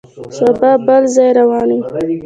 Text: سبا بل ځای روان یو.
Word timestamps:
سبا 0.37 0.71
بل 0.85 1.03
ځای 1.15 1.29
روان 1.39 1.69
یو. 1.75 1.83